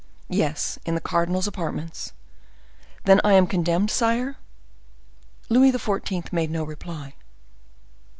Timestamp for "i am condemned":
3.23-3.91